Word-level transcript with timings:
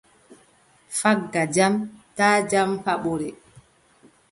Fagga 0.99 1.43
jam 1.55 1.73
taa 2.17 2.37
jam 2.51 2.69
jaɓore. 2.83 3.27